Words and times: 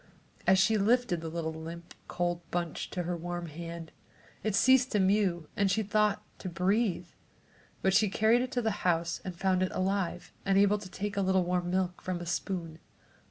As 0.47 0.57
she 0.57 0.79
lifted 0.79 1.21
the 1.21 1.29
little 1.29 1.53
limp, 1.53 1.93
cold 2.07 2.41
bunch 2.49 2.89
to 2.89 3.03
her 3.03 3.15
warm 3.15 3.45
hand, 3.45 3.91
it 4.43 4.55
ceased 4.55 4.91
to 4.93 4.99
mew 4.99 5.47
and, 5.55 5.69
she 5.69 5.83
thought, 5.83 6.23
to 6.39 6.49
breathe, 6.49 7.09
but 7.83 7.93
she 7.93 8.09
carried 8.09 8.41
it 8.41 8.51
to 8.53 8.63
the 8.63 8.81
house 8.81 9.21
and 9.23 9.37
found 9.37 9.61
it 9.61 9.71
alive 9.73 10.33
and 10.43 10.57
able 10.57 10.79
to 10.79 10.89
take 10.89 11.17
a 11.17 11.21
little 11.21 11.43
warm 11.43 11.69
milk 11.69 12.01
from 12.01 12.19
a 12.19 12.25
spoon. 12.25 12.79